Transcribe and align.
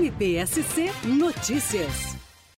MPSC 0.00 0.90
Notícias. 1.04 2.16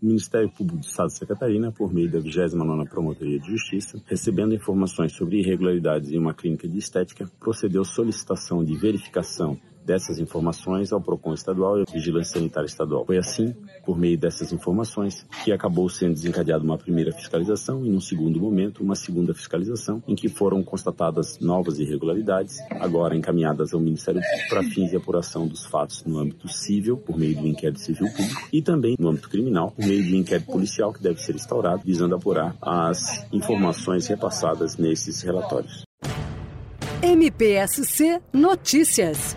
O 0.00 0.06
Ministério 0.06 0.48
Público 0.48 0.78
do 0.78 0.86
Estado 0.86 1.08
de 1.08 1.14
Santa 1.14 1.34
Catarina, 1.34 1.72
por 1.72 1.92
meio 1.92 2.08
da 2.08 2.20
29ª 2.20 2.88
Promotoria 2.88 3.40
de 3.40 3.50
Justiça, 3.50 4.00
recebendo 4.06 4.54
informações 4.54 5.12
sobre 5.14 5.40
irregularidades 5.40 6.12
em 6.12 6.18
uma 6.18 6.32
clínica 6.32 6.68
de 6.68 6.78
estética, 6.78 7.28
procedeu 7.40 7.84
solicitação 7.84 8.64
de 8.64 8.76
verificação 8.76 9.58
dessas 9.84 10.18
informações 10.18 10.92
ao 10.92 11.00
PROCON 11.00 11.34
estadual 11.34 11.78
e 11.78 11.82
à 11.82 11.92
Vigilância 11.92 12.38
Sanitária 12.38 12.66
Estadual. 12.66 13.04
Foi 13.04 13.18
assim, 13.18 13.54
por 13.84 13.98
meio 13.98 14.18
dessas 14.18 14.52
informações, 14.52 15.26
que 15.44 15.52
acabou 15.52 15.88
sendo 15.88 16.14
desencadeada 16.14 16.64
uma 16.64 16.78
primeira 16.78 17.12
fiscalização 17.12 17.84
e, 17.84 17.90
num 17.90 18.00
segundo 18.00 18.40
momento, 18.40 18.82
uma 18.82 18.94
segunda 18.94 19.34
fiscalização, 19.34 20.02
em 20.08 20.14
que 20.14 20.28
foram 20.28 20.62
constatadas 20.62 21.38
novas 21.38 21.78
irregularidades, 21.78 22.58
agora 22.70 23.16
encaminhadas 23.16 23.74
ao 23.74 23.80
Ministério 23.80 24.20
Público 24.20 24.48
para 24.48 24.62
fins 24.62 24.90
de 24.90 24.96
apuração 24.96 25.46
dos 25.46 25.64
fatos 25.64 26.04
no 26.04 26.18
âmbito 26.18 26.48
civil, 26.48 26.96
por 26.96 27.18
meio 27.18 27.36
do 27.36 27.46
inquérito 27.46 27.80
civil 27.80 28.08
público, 28.10 28.48
e 28.52 28.62
também 28.62 28.96
no 28.98 29.08
âmbito 29.08 29.28
criminal, 29.28 29.70
por 29.70 29.84
meio 29.84 30.02
do 30.08 30.16
inquérito 30.16 30.50
policial 30.50 30.92
que 30.92 31.02
deve 31.02 31.20
ser 31.20 31.34
instaurado, 31.34 31.82
visando 31.84 32.14
apurar 32.14 32.56
as 32.60 33.26
informações 33.32 34.06
repassadas 34.06 34.76
nesses 34.76 35.22
relatórios. 35.22 35.84
MPSC 37.02 38.20
Notícias 38.32 39.36